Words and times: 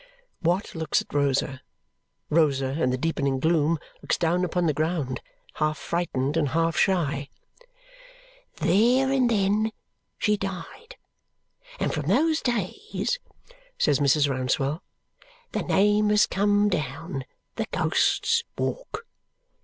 '"Watt 0.41 0.73
looks 0.73 1.03
at 1.03 1.13
Rosa. 1.13 1.61
Rosa 2.31 2.71
in 2.81 2.89
the 2.89 2.97
deepening 2.97 3.39
gloom 3.39 3.77
looks 4.01 4.17
down 4.17 4.43
upon 4.43 4.65
the 4.65 4.73
ground, 4.73 5.21
half 5.57 5.77
frightened 5.77 6.35
and 6.35 6.49
half 6.49 6.75
shy. 6.75 7.29
"There 8.55 9.11
and 9.11 9.29
then 9.29 9.71
she 10.17 10.37
died. 10.37 10.95
And 11.79 11.93
from 11.93 12.07
those 12.07 12.41
days," 12.41 13.19
says 13.77 13.99
Mrs. 13.99 14.27
Rouncewell, 14.27 14.81
"the 15.51 15.61
name 15.61 16.09
has 16.09 16.25
come 16.25 16.67
down 16.67 17.23
the 17.57 17.67
Ghost's 17.71 18.43
Walk. 18.57 19.05